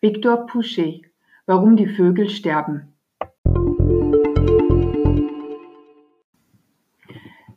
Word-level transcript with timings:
Victor 0.00 0.46
Pouchet 0.46 1.02
Warum 1.46 1.74
die 1.74 1.88
Vögel 1.88 2.28
sterben 2.28 2.94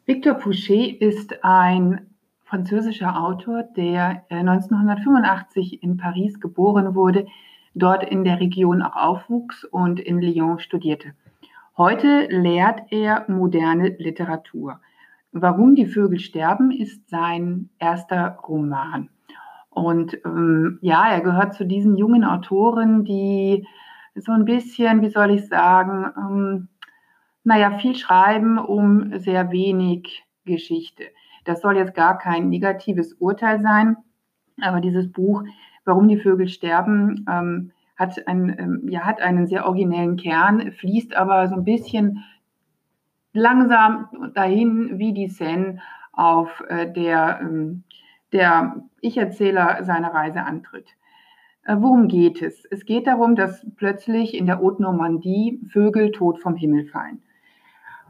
Victor 0.07 0.33
Pouchet 0.33 0.99
ist 0.99 1.43
ein 1.43 2.09
französischer 2.43 3.23
Autor, 3.23 3.61
der 3.61 4.25
1985 4.29 5.73
äh, 5.73 5.85
in 5.85 5.97
Paris 5.97 6.39
geboren 6.39 6.95
wurde, 6.95 7.27
dort 7.75 8.09
in 8.09 8.23
der 8.23 8.39
Region 8.39 8.81
auch 8.81 8.95
aufwuchs 8.95 9.63
und 9.63 9.99
in 9.99 10.19
Lyon 10.19 10.57
studierte. 10.57 11.13
Heute 11.77 12.25
lehrt 12.31 12.91
er 12.91 13.25
moderne 13.27 13.89
Literatur. 13.99 14.81
Warum 15.31 15.75
die 15.75 15.85
Vögel 15.85 16.17
sterben 16.17 16.71
ist 16.71 17.07
sein 17.07 17.69
erster 17.77 18.39
Roman. 18.47 19.09
Und 19.71 20.17
ähm, 20.25 20.77
ja, 20.81 21.09
er 21.09 21.21
gehört 21.21 21.55
zu 21.55 21.65
diesen 21.65 21.97
jungen 21.97 22.23
Autoren, 22.23 23.03
die 23.05 23.65
so 24.15 24.31
ein 24.31 24.45
bisschen, 24.45 25.01
wie 25.01 25.09
soll 25.09 25.31
ich 25.31 25.47
sagen, 25.47 26.11
ähm, 26.17 26.67
naja, 27.43 27.71
viel 27.79 27.95
schreiben 27.95 28.59
um 28.59 29.17
sehr 29.17 29.51
wenig 29.51 30.23
Geschichte. 30.45 31.05
Das 31.45 31.61
soll 31.61 31.77
jetzt 31.77 31.95
gar 31.95 32.17
kein 32.17 32.49
negatives 32.49 33.13
Urteil 33.13 33.61
sein, 33.61 33.97
aber 34.61 34.81
dieses 34.81 35.11
Buch, 35.11 35.43
Warum 35.83 36.07
die 36.07 36.17
Vögel 36.17 36.47
sterben, 36.47 37.25
ähm, 37.27 37.71
hat, 37.95 38.27
ein, 38.27 38.55
ähm, 38.59 38.87
ja, 38.87 39.01
hat 39.01 39.19
einen 39.19 39.47
sehr 39.47 39.65
originellen 39.65 40.15
Kern, 40.15 40.71
fließt 40.71 41.15
aber 41.15 41.47
so 41.47 41.55
ein 41.55 41.63
bisschen 41.63 42.23
langsam 43.33 44.07
dahin 44.35 44.99
wie 44.99 45.13
die 45.13 45.27
Seine 45.27 45.79
auf 46.13 46.63
äh, 46.67 46.91
der, 46.91 47.39
ähm, 47.41 47.83
der 48.31 48.83
Ich-Erzähler 49.01 49.83
seine 49.83 50.13
Reise 50.13 50.43
antritt. 50.43 50.95
Äh, 51.65 51.75
worum 51.79 52.07
geht 52.07 52.41
es? 52.41 52.65
Es 52.71 52.85
geht 52.85 53.07
darum, 53.07 53.35
dass 53.35 53.65
plötzlich 53.75 54.35
in 54.35 54.45
der 54.45 54.59
Haute 54.59 54.81
Normandie 54.81 55.61
Vögel 55.71 56.11
tot 56.11 56.39
vom 56.39 56.55
Himmel 56.55 56.85
fallen. 56.85 57.21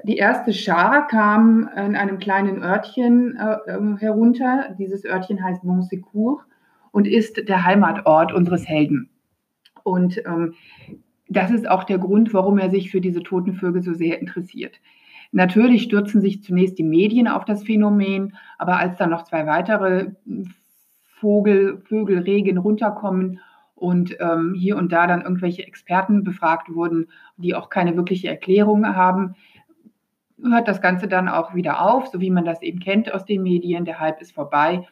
Die 0.04 0.18
erste 0.18 0.52
Schar 0.52 1.08
kam 1.08 1.70
in 1.76 1.96
einem 1.96 2.18
kleinen 2.18 2.64
Örtchen 2.64 3.38
äh, 3.38 3.72
ähm, 3.72 3.98
herunter. 3.98 4.76
Dieses 4.80 5.06
Örtchen 5.06 5.44
heißt 5.44 5.62
Bonsecourt 5.62 6.44
und 6.92 7.08
ist 7.08 7.48
der 7.48 7.66
Heimatort 7.66 8.34
unseres 8.34 8.68
Helden. 8.68 9.10
Und 9.84 10.22
ähm, 10.26 10.56
das 11.30 11.52
ist 11.52 11.70
auch 11.70 11.84
der 11.84 11.98
Grund, 11.98 12.34
warum 12.34 12.58
er 12.58 12.70
sich 12.70 12.92
für 12.92 13.02
diese 13.02 13.22
toten 13.22 13.54
Vögel 13.54 13.82
so 13.82 13.94
sehr 13.94 14.20
interessiert. 14.20 14.80
Natürlich 15.32 15.84
stürzen 15.84 16.22
sich 16.22 16.44
zunächst 16.44 16.78
die 16.78 16.84
Medien 16.84 17.28
auf 17.28 17.46
das 17.46 17.64
Phänomen, 17.64 18.36
aber 18.58 18.78
als 18.78 18.98
dann 18.98 19.10
noch 19.10 19.24
zwei 19.24 19.46
weitere 19.48 20.12
Vogel, 21.20 21.82
Vögelregen 21.88 22.58
runterkommen 22.58 23.40
und 23.76 24.18
ähm, 24.20 24.54
hier 24.54 24.76
und 24.76 24.92
da 24.92 25.08
dann 25.08 25.22
irgendwelche 25.22 25.66
Experten 25.66 26.24
befragt 26.24 26.74
wurden, 26.74 27.08
die 27.38 27.56
auch 27.56 27.70
keine 27.70 27.96
wirkliche 27.96 28.28
Erklärung 28.28 28.86
haben, 28.86 29.36
hört 30.44 30.68
das 30.68 30.82
Ganze 30.82 31.08
dann 31.08 31.30
auch 31.30 31.54
wieder 31.56 31.82
auf, 31.82 32.08
so 32.08 32.20
wie 32.20 32.32
man 32.32 32.46
das 32.46 32.62
eben 32.62 32.80
kennt 32.80 33.14
aus 33.14 33.26
den 33.26 33.44
Medien. 33.44 33.86
Der 33.86 34.00
Hype 34.00 34.22
ist 34.22 34.34
vorbei 34.34 34.88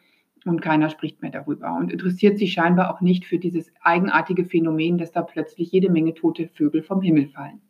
und 0.46 0.62
keiner 0.62 0.88
spricht 0.88 1.20
mehr 1.20 1.30
darüber 1.30 1.74
und 1.74 1.92
interessiert 1.92 2.38
sich 2.38 2.52
scheinbar 2.52 2.94
auch 2.94 3.00
nicht 3.00 3.26
für 3.26 3.38
dieses 3.38 3.70
eigenartige 3.82 4.44
Phänomen, 4.44 4.96
dass 4.96 5.12
da 5.12 5.22
plötzlich 5.22 5.70
jede 5.72 5.90
Menge 5.90 6.14
tote 6.14 6.48
Vögel 6.48 6.82
vom 6.82 7.02
Himmel 7.02 7.28
fallen. 7.28 7.60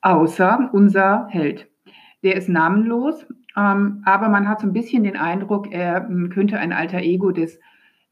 Außer 0.00 0.70
unser 0.72 1.26
Held. 1.28 1.68
Der 2.24 2.36
ist 2.36 2.48
namenlos, 2.48 3.26
ähm, 3.56 4.02
aber 4.04 4.28
man 4.28 4.48
hat 4.48 4.60
so 4.60 4.66
ein 4.66 4.72
bisschen 4.72 5.04
den 5.04 5.16
Eindruck, 5.16 5.70
er 5.70 6.08
ähm, 6.08 6.30
könnte 6.30 6.58
ein 6.58 6.72
alter 6.72 7.00
Ego 7.00 7.30
des, 7.30 7.60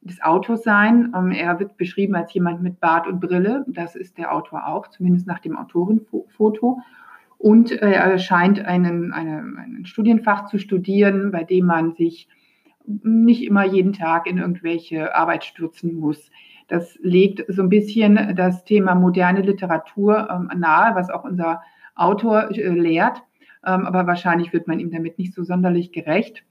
des 0.02 0.22
Autors 0.22 0.62
sein. 0.62 1.12
Ähm, 1.16 1.32
er 1.32 1.58
wird 1.58 1.78
beschrieben 1.78 2.14
als 2.14 2.32
jemand 2.34 2.62
mit 2.62 2.78
Bart 2.78 3.06
und 3.06 3.20
Brille. 3.20 3.64
Das 3.68 3.96
ist 3.96 4.18
der 4.18 4.34
Autor 4.34 4.68
auch, 4.68 4.88
zumindest 4.88 5.26
nach 5.26 5.38
dem 5.38 5.56
Autorenfoto. 5.56 6.80
Und 7.38 7.72
äh, 7.72 7.92
er 7.92 8.18
scheint 8.18 8.60
einen, 8.64 9.12
eine, 9.12 9.38
ein 9.38 9.86
Studienfach 9.86 10.46
zu 10.46 10.58
studieren, 10.58 11.32
bei 11.32 11.42
dem 11.42 11.66
man 11.66 11.94
sich 11.94 12.28
nicht 12.84 13.44
immer 13.44 13.64
jeden 13.64 13.94
Tag 13.94 14.26
in 14.26 14.38
irgendwelche 14.38 15.14
Arbeit 15.14 15.44
stürzen 15.44 15.94
muss. 15.94 16.30
Das 16.68 16.98
legt 17.00 17.44
so 17.48 17.62
ein 17.62 17.68
bisschen 17.68 18.34
das 18.36 18.64
Thema 18.64 18.94
moderne 18.94 19.40
Literatur 19.40 20.28
ähm, 20.30 20.50
nahe, 20.58 20.94
was 20.94 21.10
auch 21.10 21.24
unser 21.24 21.62
Autor 21.94 22.50
äh, 22.50 22.68
lehrt. 22.68 23.22
Ähm, 23.64 23.86
aber 23.86 24.06
wahrscheinlich 24.06 24.52
wird 24.52 24.66
man 24.66 24.80
ihm 24.80 24.90
damit 24.90 25.18
nicht 25.18 25.34
so 25.34 25.44
sonderlich 25.44 25.92
gerecht. 25.92 26.44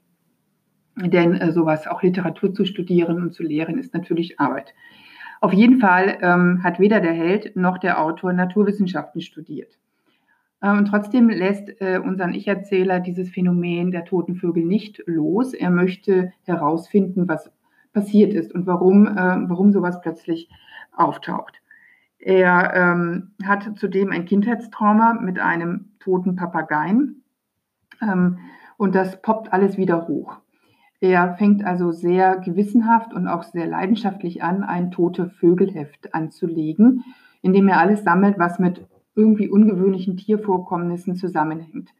Denn 0.96 1.34
äh, 1.34 1.52
sowas, 1.52 1.86
auch 1.86 2.02
Literatur 2.02 2.52
zu 2.52 2.64
studieren 2.64 3.22
und 3.22 3.32
zu 3.32 3.42
lehren, 3.42 3.78
ist 3.78 3.94
natürlich 3.94 4.38
Arbeit. 4.38 4.74
Auf 5.40 5.52
jeden 5.52 5.80
Fall 5.80 6.18
ähm, 6.20 6.62
hat 6.62 6.78
weder 6.78 7.00
der 7.00 7.12
Held 7.12 7.56
noch 7.56 7.78
der 7.78 8.00
Autor 8.00 8.32
Naturwissenschaften 8.32 9.20
studiert. 9.20 9.78
Äh, 10.60 10.70
und 10.70 10.86
trotzdem 10.86 11.28
lässt 11.28 11.80
äh, 11.80 11.98
unseren 11.98 12.34
Ich-Erzähler 12.34 13.00
dieses 13.00 13.30
Phänomen 13.30 13.90
der 13.90 14.04
toten 14.04 14.36
Vögel 14.36 14.64
nicht 14.64 15.02
los. 15.06 15.52
Er 15.52 15.70
möchte 15.70 16.32
herausfinden, 16.44 17.28
was 17.28 17.50
passiert 17.92 18.32
ist 18.32 18.54
und 18.54 18.66
warum, 18.66 19.06
äh, 19.06 19.48
warum 19.48 19.72
sowas 19.72 20.00
plötzlich 20.00 20.48
auftaucht. 20.94 21.61
Er 22.24 22.72
ähm, 22.74 23.32
hat 23.44 23.76
zudem 23.78 24.12
ein 24.12 24.26
Kindheitstrauma 24.26 25.14
mit 25.14 25.40
einem 25.40 25.90
toten 25.98 26.36
Papageien 26.36 27.24
ähm, 28.00 28.38
und 28.76 28.94
das 28.94 29.20
poppt 29.22 29.52
alles 29.52 29.76
wieder 29.76 30.06
hoch. 30.06 30.38
Er 31.00 31.34
fängt 31.34 31.64
also 31.64 31.90
sehr 31.90 32.36
gewissenhaft 32.38 33.12
und 33.12 33.26
auch 33.26 33.42
sehr 33.42 33.66
leidenschaftlich 33.66 34.44
an, 34.44 34.62
ein 34.62 34.92
tote 34.92 35.30
Vögelheft 35.30 36.14
anzulegen, 36.14 37.02
indem 37.42 37.66
er 37.66 37.80
alles 37.80 38.04
sammelt, 38.04 38.38
was 38.38 38.60
mit 38.60 38.86
irgendwie 39.16 39.50
ungewöhnlichen 39.50 40.16
Tiervorkommnissen 40.16 41.16
zusammenhängt. 41.16 41.90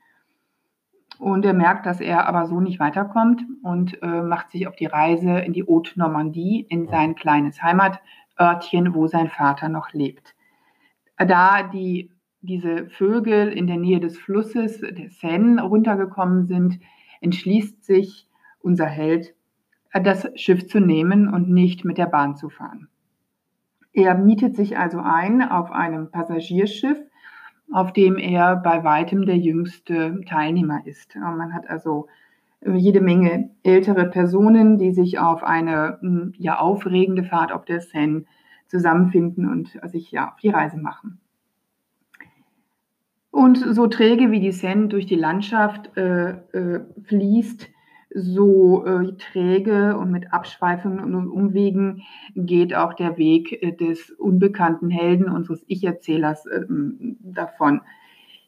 Und 1.19 1.45
er 1.45 1.53
merkt, 1.53 1.85
dass 1.85 2.01
er 2.01 2.29
aber 2.29 2.47
so 2.47 2.61
nicht 2.61 2.79
weiterkommt 2.79 3.45
und 3.65 4.01
äh, 4.03 4.23
macht 4.23 4.53
sich 4.53 4.69
auf 4.69 4.77
die 4.77 4.87
Reise 4.87 5.41
in 5.41 5.53
die 5.53 5.65
Haute 5.65 5.99
Normandie, 5.99 6.65
in 6.69 6.87
sein 6.87 7.17
kleines 7.17 7.61
Heimatörtchen, 8.43 8.95
wo 8.95 9.07
sein 9.07 9.29
Vater 9.29 9.69
noch 9.69 9.93
lebt. 9.93 10.35
Da 11.17 11.63
die, 11.63 12.11
diese 12.41 12.89
Vögel 12.91 13.49
in 13.49 13.67
der 13.67 13.77
Nähe 13.77 14.01
des 14.01 14.19
Flusses, 14.19 14.81
der 14.81 15.11
Seine, 15.11 15.63
runtergekommen 15.63 16.47
sind, 16.47 16.81
entschließt 17.21 17.85
sich 17.85 18.29
unser 18.61 18.87
Held, 18.87 19.35
das 19.93 20.29
Schiff 20.35 20.67
zu 20.67 20.81
nehmen 20.81 21.29
und 21.29 21.51
nicht 21.51 21.85
mit 21.85 21.99
der 21.99 22.07
Bahn 22.07 22.35
zu 22.35 22.49
fahren. 22.49 22.89
Er 23.93 24.17
mietet 24.17 24.57
sich 24.57 24.79
also 24.79 24.99
ein 25.01 25.43
auf 25.43 25.71
einem 25.71 26.11
Passagierschiff, 26.11 26.99
auf 27.71 27.93
dem 27.93 28.17
er 28.17 28.57
bei 28.57 28.83
weitem 28.85 29.27
der 29.27 29.37
jüngste 29.37 30.21
Teilnehmer 30.27 30.87
ist. 30.87 31.15
Man 31.15 31.53
hat 31.55 31.69
also 31.69 32.09
jede 32.65 33.01
Menge 33.01 33.51
ältere 33.63 34.07
Personen, 34.07 34.79
die 34.79 34.93
sich 34.93 35.19
auf 35.19 35.43
eine 35.43 35.99
hm, 36.01 36.35
ja 36.39 36.59
aufregende 36.59 37.25
Fahrt 37.25 37.53
auf 37.53 37.65
der 37.65 37.81
Seine 37.81 38.25
zusammenfinden 38.69 39.51
und 39.51 39.79
sich 39.91 40.11
ja 40.13 40.31
auf 40.31 40.37
die 40.37 40.51
Reise 40.51 40.79
machen. 40.79 41.21
Und 43.31 43.59
so 43.59 43.87
träge 43.87 44.31
wie 44.31 44.41
die 44.41 44.53
Seine 44.53 44.89
durch 44.89 45.07
die 45.07 45.17
Landschaft 45.17 45.97
äh, 45.97 46.31
äh, 46.31 46.81
fließt, 47.05 47.69
so 48.15 48.85
äh, 48.85 49.17
träge 49.17 49.97
und 49.97 50.11
mit 50.11 50.35
Abschweifungen 50.35 51.15
und 51.15 51.29
Umwegen 51.29 52.03
geht 52.35 52.75
auch 52.75 52.93
der 52.93 53.17
Weg 53.17 53.63
äh, 53.63 53.73
des 53.73 54.11
unbekannten 54.11 54.91
Helden, 54.91 55.31
unseres 55.31 55.65
Ich-Erzählers, 55.67 56.45
äh, 56.47 56.61
davon. 57.21 57.81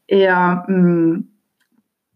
Er 0.06 0.66
mh, 0.68 1.22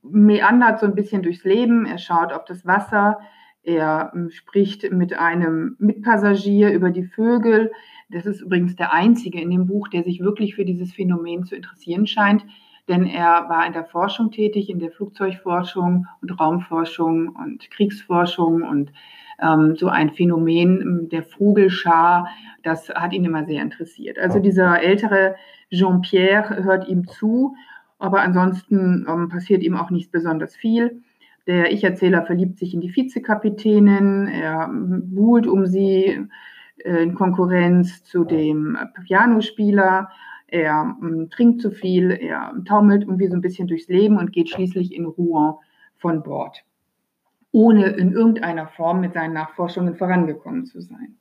meandert 0.02 0.80
so 0.80 0.86
ein 0.86 0.94
bisschen 0.94 1.22
durchs 1.22 1.44
Leben, 1.44 1.86
er 1.86 1.98
schaut 1.98 2.32
auf 2.32 2.44
das 2.44 2.66
Wasser, 2.66 3.18
er 3.62 4.10
mh, 4.14 4.30
spricht 4.30 4.90
mit 4.90 5.18
einem 5.18 5.76
Mitpassagier 5.78 6.72
über 6.72 6.90
die 6.90 7.04
Vögel. 7.04 7.72
Das 8.10 8.24
ist 8.24 8.40
übrigens 8.40 8.76
der 8.76 8.92
einzige 8.92 9.40
in 9.40 9.50
dem 9.50 9.66
Buch, 9.66 9.88
der 9.88 10.04
sich 10.04 10.20
wirklich 10.20 10.54
für 10.54 10.64
dieses 10.64 10.92
Phänomen 10.92 11.44
zu 11.44 11.56
interessieren 11.56 12.06
scheint 12.06 12.44
denn 12.88 13.06
er 13.06 13.48
war 13.48 13.66
in 13.66 13.72
der 13.72 13.84
Forschung 13.84 14.30
tätig, 14.30 14.70
in 14.70 14.78
der 14.78 14.90
Flugzeugforschung 14.90 16.06
und 16.22 16.40
Raumforschung 16.40 17.28
und 17.28 17.70
Kriegsforschung 17.70 18.62
und 18.62 18.92
ähm, 19.40 19.76
so 19.76 19.88
ein 19.88 20.10
Phänomen 20.10 20.80
ähm, 20.80 21.08
der 21.10 21.22
Vogelschar, 21.22 22.28
das 22.62 22.88
hat 22.88 23.12
ihn 23.12 23.24
immer 23.24 23.44
sehr 23.44 23.62
interessiert. 23.62 24.18
Also 24.18 24.40
dieser 24.40 24.82
ältere 24.82 25.36
Jean-Pierre 25.70 26.64
hört 26.64 26.88
ihm 26.88 27.06
zu, 27.06 27.54
aber 27.98 28.20
ansonsten 28.20 29.06
ähm, 29.08 29.28
passiert 29.28 29.62
ihm 29.62 29.76
auch 29.76 29.90
nicht 29.90 30.12
besonders 30.12 30.54
viel. 30.56 31.02
Der 31.46 31.72
Ich-Erzähler 31.72 32.24
verliebt 32.24 32.58
sich 32.58 32.74
in 32.74 32.80
die 32.80 32.94
Vizekapitänin, 32.94 34.28
er 34.28 34.68
ähm, 34.70 35.14
buhlt 35.14 35.46
um 35.46 35.66
sie 35.66 36.26
äh, 36.84 37.02
in 37.02 37.14
Konkurrenz 37.14 38.04
zu 38.04 38.24
dem 38.24 38.76
Pianospieler. 39.06 40.10
Er 40.46 40.96
ähm, 41.02 41.28
trinkt 41.30 41.60
zu 41.60 41.70
viel, 41.70 42.10
er 42.10 42.54
taumelt 42.64 43.02
irgendwie 43.02 43.28
so 43.28 43.34
ein 43.34 43.40
bisschen 43.40 43.68
durchs 43.68 43.88
Leben 43.88 44.16
und 44.18 44.32
geht 44.32 44.48
schließlich 44.48 44.94
in 44.94 45.06
Rouen 45.06 45.54
von 45.96 46.22
Bord, 46.22 46.64
ohne 47.50 47.86
in 47.86 48.12
irgendeiner 48.12 48.68
Form 48.68 49.00
mit 49.00 49.14
seinen 49.14 49.34
Nachforschungen 49.34 49.96
vorangekommen 49.96 50.64
zu 50.64 50.80
sein. 50.80 51.16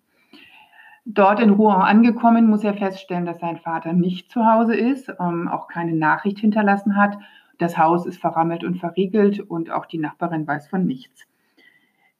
Dort 1.09 1.39
in 1.39 1.51
Rouen 1.51 1.81
angekommen, 1.81 2.47
muss 2.47 2.65
er 2.65 2.73
feststellen, 2.73 3.25
dass 3.25 3.39
sein 3.39 3.55
Vater 3.55 3.93
nicht 3.93 4.29
zu 4.29 4.45
Hause 4.45 4.75
ist, 4.75 5.09
ähm, 5.21 5.47
auch 5.47 5.69
keine 5.69 5.95
Nachricht 5.95 6.39
hinterlassen 6.39 6.97
hat. 6.97 7.17
Das 7.59 7.77
Haus 7.77 8.05
ist 8.05 8.19
verrammelt 8.19 8.65
und 8.65 8.77
verriegelt 8.77 9.39
und 9.39 9.71
auch 9.71 9.85
die 9.85 9.99
Nachbarin 9.99 10.45
weiß 10.45 10.67
von 10.67 10.85
nichts. 10.85 11.25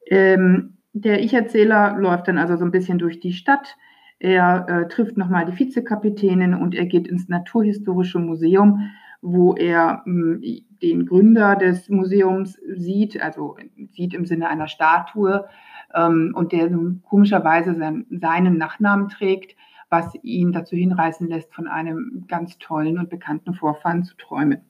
Ähm, 0.10 0.78
der 0.94 1.22
Ich-Erzähler 1.22 1.98
läuft 1.98 2.30
dann 2.30 2.38
also 2.38 2.56
so 2.56 2.64
ein 2.64 2.72
bisschen 2.72 2.98
durch 2.98 3.20
die 3.20 3.34
Stadt. 3.34 3.76
Er 4.20 4.70
äh, 4.70 4.88
trifft 4.88 5.18
nochmal 5.18 5.46
die 5.46 5.60
Vizekapitänin 5.60 6.54
und 6.54 6.74
er 6.74 6.86
geht 6.86 7.10
ins 7.10 7.28
Naturhistorische 7.28 8.20
Museum, 8.20 8.90
wo 9.22 9.54
er 9.54 10.02
mh, 10.06 10.36
hm, 10.36 10.42
den 10.82 11.06
Gründer 11.06 11.58
des 11.58 11.90
Museums 11.90 12.58
sieht, 12.78 13.22
also 13.22 13.58
sieht 13.92 14.14
im 14.14 14.26
Sinne 14.26 14.48
einer 14.48 14.70
Statue 14.70 15.46
ähm, 15.94 16.34
und 16.36 16.52
der 16.52 16.70
komischerweise 17.04 17.76
sein, 17.76 18.06
seinen 18.10 18.58
Nachnamen 18.58 19.10
trägt, 19.10 19.56
was 19.90 20.14
ihn 20.22 20.52
dazu 20.52 20.76
hinreißen 20.76 21.28
lässt, 21.28 21.54
von 21.54 21.68
einem 21.68 22.26
ganz 22.28 22.58
tollen 22.58 22.98
und 22.98 23.10
bekannten 23.10 23.54
Vorfahren 23.54 24.04
zu 24.04 24.16
träumen. 24.18 24.62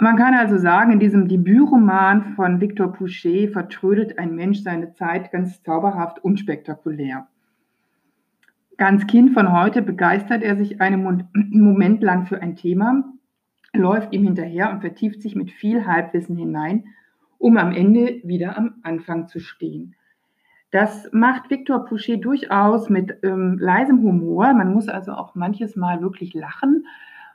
Man 0.00 0.16
kann 0.16 0.34
also 0.34 0.58
sagen, 0.58 0.92
in 0.92 1.00
diesem 1.00 1.26
Debütroman 1.26 2.36
von 2.36 2.60
Victor 2.60 2.92
Pouchet 2.92 3.52
vertrödelt 3.52 4.18
ein 4.18 4.34
Mensch 4.34 4.60
seine 4.60 4.92
Zeit 4.92 5.32
ganz 5.32 5.62
zauberhaft 5.64 6.22
unspektakulär. 6.22 7.26
Ganz 8.76 9.08
Kind 9.08 9.34
von 9.34 9.50
heute 9.50 9.82
begeistert 9.82 10.44
er 10.44 10.56
sich 10.56 10.80
einen 10.80 11.28
Moment 11.50 12.00
lang 12.02 12.26
für 12.26 12.40
ein 12.40 12.54
Thema, 12.54 13.02
läuft 13.72 14.12
ihm 14.14 14.22
hinterher 14.22 14.70
und 14.70 14.82
vertieft 14.82 15.20
sich 15.20 15.34
mit 15.34 15.50
viel 15.50 15.84
Halbwissen 15.84 16.36
hinein 16.36 16.84
um 17.38 17.56
am 17.56 17.72
Ende 17.72 18.20
wieder 18.24 18.56
am 18.58 18.74
Anfang 18.82 19.28
zu 19.28 19.40
stehen. 19.40 19.94
Das 20.70 21.08
macht 21.12 21.48
Victor 21.48 21.86
Pouchet 21.86 22.22
durchaus 22.22 22.90
mit 22.90 23.18
ähm, 23.22 23.56
leisem 23.58 24.02
Humor. 24.02 24.52
Man 24.52 24.74
muss 24.74 24.88
also 24.88 25.12
auch 25.12 25.34
manches 25.34 25.76
Mal 25.76 26.02
wirklich 26.02 26.34
lachen, 26.34 26.86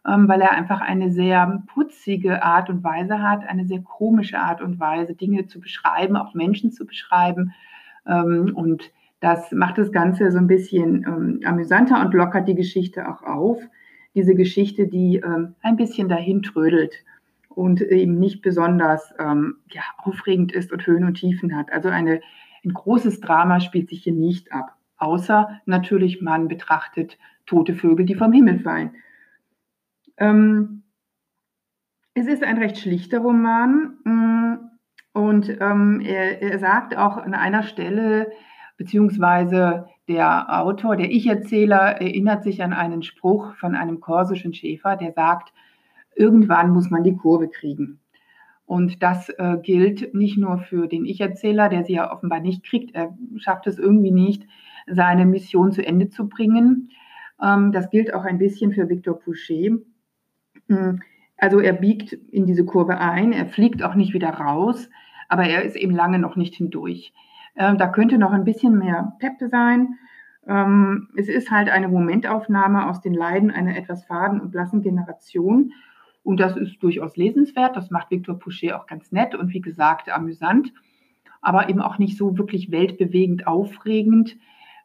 ähm, 0.08 0.28
weil 0.28 0.42
er 0.42 0.52
einfach 0.52 0.82
eine 0.82 1.12
sehr 1.12 1.64
putzige 1.74 2.44
Art 2.44 2.70
und 2.70 2.84
Weise 2.84 3.24
hat, 3.24 3.48
eine 3.48 3.66
sehr 3.66 3.82
komische 3.82 4.38
Art 4.38 4.62
und 4.62 4.80
Weise, 4.80 5.16
Dinge 5.16 5.48
zu 5.48 5.60
beschreiben, 5.60 6.16
auch 6.16 6.36
Menschen 6.36 6.72
zu 6.72 6.86
beschreiben. 6.86 7.54
Ähm, 8.06 8.52
und 8.54 8.92
das 9.20 9.52
macht 9.52 9.80
das 9.80 9.92
Ganze 9.92 10.32
so 10.32 10.38
ein 10.38 10.48
bisschen 10.48 11.04
ähm, 11.08 11.40
amüsanter 11.44 12.02
und 12.02 12.14
lockert 12.14 12.48
die 12.48 12.56
Geschichte 12.56 13.10
auch 13.10 13.24
auf. 13.24 13.58
Diese 14.14 14.36
Geschichte, 14.36 14.88
die 14.88 15.24
ähm, 15.26 15.56
ein 15.64 15.76
bisschen 15.76 16.08
dahin 16.08 16.44
trödelt 16.44 16.94
und 17.56 17.82
eben 17.82 18.20
nicht 18.20 18.42
besonders 18.42 19.14
ähm, 19.20 19.58
ja, 19.70 19.82
aufregend 19.98 20.52
ist 20.52 20.72
und 20.72 20.86
Höhen 20.86 21.06
und 21.06 21.16
Tiefen 21.16 21.56
hat. 21.56 21.72
Also 21.72 21.90
eine, 21.90 22.22
ein 22.64 22.74
großes 22.74 23.20
Drama 23.20 23.60
spielt 23.60 23.90
sich 23.90 24.04
hier 24.04 24.14
nicht 24.14 24.52
ab, 24.52 24.76
außer 24.98 25.62
natürlich 25.66 26.22
man 26.22 26.48
betrachtet 26.48 27.18
tote 27.46 27.76
Vögel, 27.76 28.06
die 28.06 28.16
vom 28.16 28.32
Himmel 28.32 28.60
fallen. 28.60 28.92
Ähm, 30.18 30.84
es 32.14 32.28
ist 32.28 32.44
ein 32.44 32.58
recht 32.58 32.78
schlichter 32.78 33.20
Roman 33.20 33.98
mm, 34.04 34.54
und 35.14 35.50
ähm, 35.62 36.02
er, 36.02 36.42
er 36.42 36.60
sagt 36.60 36.96
auch 36.96 37.18
an 37.18 37.34
einer 37.34 37.64
Stelle, 37.64 38.32
beziehungsweise 38.78 39.88
der 40.08 40.62
Autor, 40.62 40.96
der 40.96 41.12
Ich-Erzähler, 41.12 42.02
erinnert 42.02 42.44
sich 42.44 42.64
an 42.64 42.74
einen 42.74 43.04
Spruch 43.04 43.56
von 43.56 43.76
einem 43.76 44.00
korsischen 44.00 44.54
Schäfer, 44.54 44.96
der 44.96 45.14
sagt, 45.14 45.54
irgendwann 46.16 46.72
muss 46.72 46.90
man 46.90 47.04
die 47.04 47.16
Kurve 47.16 47.50
kriegen. 47.50 48.00
Und 48.66 49.04
das 49.04 49.30
äh, 49.30 49.58
gilt 49.62 50.14
nicht 50.14 50.38
nur 50.38 50.60
für 50.60 50.88
den 50.88 51.06
Ich-Erzähler, 51.06 51.70
der 51.70 51.84
sie 51.84 51.94
ja 51.94 52.12
offenbar 52.12 52.40
nicht 52.40 52.64
kriegt. 52.64 52.96
Er 52.96 53.16
schafft 53.38 53.68
es 53.68 53.78
irgendwie 53.78 54.12
nicht, 54.12 54.48
seine 54.88 55.26
Mission 55.26 55.72
zu 55.72 55.86
Ende 55.86 56.10
zu 56.10 56.28
bringen. 56.30 56.90
Ähm, 57.42 57.72
das 57.72 57.90
gilt 57.90 58.14
auch 58.14 58.24
ein 58.24 58.38
bisschen 58.38 58.72
für 58.74 58.90
Victor 58.90 59.20
Pouchet. 59.20 59.74
Hm, 60.70 61.02
also 61.38 61.60
er 61.60 61.74
biegt 61.74 62.14
in 62.14 62.46
diese 62.46 62.64
Kurve 62.64 63.00
ein, 63.00 63.34
er 63.34 63.48
fliegt 63.48 63.84
auch 63.84 63.96
nicht 63.96 64.14
wieder 64.14 64.30
raus, 64.30 64.90
aber 65.28 65.44
er 65.44 65.64
ist 65.64 65.76
eben 65.76 65.94
lange 65.94 66.20
noch 66.20 66.36
nicht 66.36 66.56
hindurch. 66.56 67.14
Ähm, 67.56 67.78
da 67.78 67.88
könnte 67.88 68.18
noch 68.18 68.32
ein 68.32 68.46
bisschen 68.46 68.78
mehr 68.78 69.14
Pep 69.20 69.50
sein. 69.52 69.96
Ähm, 70.48 71.10
es 71.18 71.28
ist 71.28 71.52
halt 71.52 71.70
eine 71.70 71.90
Momentaufnahme 71.90 72.90
aus 72.90 73.02
den 73.02 73.14
Leiden 73.14 73.52
einer 73.52 73.76
etwas 73.78 74.06
faden 74.06 74.42
und 74.42 74.52
blassen 74.52 74.82
Generation 74.82 75.74
und 76.24 76.40
das 76.40 76.56
ist 76.56 76.82
durchaus 76.82 77.18
lesenswert. 77.18 77.76
Das 77.76 77.92
macht 77.92 78.12
Victor 78.12 78.40
Pouchet 78.40 78.74
auch 78.74 78.88
ganz 78.88 79.12
nett 79.12 79.36
und 79.36 79.54
wie 79.54 79.62
gesagt 79.62 80.10
amüsant, 80.10 80.74
aber 81.42 81.70
eben 81.70 81.82
auch 81.82 81.98
nicht 81.98 82.18
so 82.18 82.38
wirklich 82.38 82.72
weltbewegend 82.72 83.46
aufregend. 83.46 84.38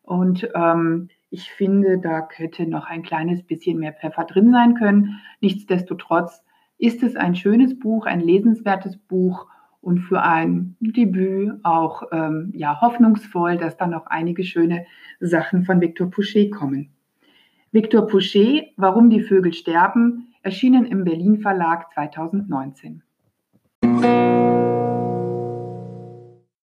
Und 0.03 0.49
ähm, 0.55 1.09
ich 1.31 1.51
finde, 1.51 1.99
da 1.99 2.29
hätte 2.35 2.67
noch 2.67 2.87
ein 2.87 3.03
kleines 3.03 3.43
bisschen 3.43 3.79
mehr 3.79 3.93
Pfeffer 3.93 4.25
drin 4.25 4.51
sein 4.51 4.75
können. 4.75 5.21
Nichtsdestotrotz 5.41 6.43
ist 6.79 7.03
es 7.03 7.17
ein 7.17 7.37
schönes 7.37 7.79
Buch, 7.79 8.07
ein 8.07 8.21
lesenswertes 8.21 8.97
Buch 8.97 9.47
und 9.81 10.01
für 10.01 10.23
ein 10.23 10.77
Debüt 10.81 11.61
auch 11.63 12.03
ähm, 12.11 12.53
ja, 12.55 12.81
hoffnungsvoll, 12.81 13.59
dass 13.59 13.77
da 13.77 13.87
noch 13.87 14.07
einige 14.07 14.43
schöne 14.45 14.87
Sachen 15.21 15.65
von 15.65 15.81
Victor 15.81 16.11
Pouchet 16.11 16.51
kommen. 16.51 16.91
Victor 17.71 18.07
Pouchet, 18.07 18.73
Warum 18.77 19.11
die 19.11 19.21
Vögel 19.21 19.53
sterben, 19.53 20.28
erschienen 20.43 20.87
im 20.87 21.05
Berlin 21.05 21.41
Verlag 21.41 21.93
2019. 21.93 23.03